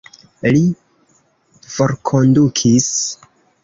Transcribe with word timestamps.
Li 0.55 0.63
forkondukis? 1.77 2.93